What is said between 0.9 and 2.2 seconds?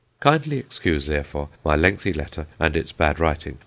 therefore, my lengthy